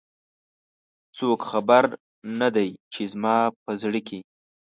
څوک 1.17 1.39
خبر 1.51 1.83
نه 2.39 2.47
د 2.55 2.57
ی، 2.69 2.71
چې 2.93 3.01
زما 3.11 3.35
په 3.63 3.71
زړه 3.81 3.99
کې 4.07 4.19